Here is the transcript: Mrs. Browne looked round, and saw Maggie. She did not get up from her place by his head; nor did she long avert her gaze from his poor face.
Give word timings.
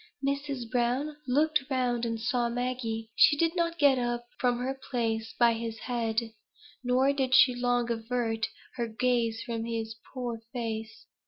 Mrs. 0.27 0.67
Browne 0.71 1.15
looked 1.27 1.61
round, 1.69 2.05
and 2.07 2.19
saw 2.19 2.49
Maggie. 2.49 3.07
She 3.15 3.37
did 3.37 3.55
not 3.55 3.77
get 3.77 3.99
up 3.99 4.25
from 4.39 4.57
her 4.57 4.73
place 4.89 5.35
by 5.37 5.53
his 5.53 5.77
head; 5.77 6.19
nor 6.83 7.13
did 7.13 7.35
she 7.35 7.53
long 7.53 7.91
avert 7.91 8.47
her 8.77 8.87
gaze 8.87 9.43
from 9.43 9.65
his 9.65 9.93
poor 10.11 10.41
face. 10.53 11.05